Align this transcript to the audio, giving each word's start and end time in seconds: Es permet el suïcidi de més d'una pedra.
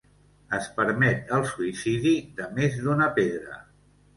Es 0.59 0.69
permet 0.77 1.29
el 1.37 1.45
suïcidi 1.51 2.15
de 2.41 2.51
més 2.59 2.81
d'una 2.87 3.11
pedra. 3.21 3.63